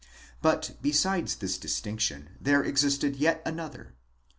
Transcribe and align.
8 0.37 0.37
But 0.41 0.71
besides 0.81 1.35
this 1.35 1.59
distinction 1.59 2.29
there 2.41 2.63
existed 2.63 3.17
yet 3.17 3.39
another. 3.45 3.93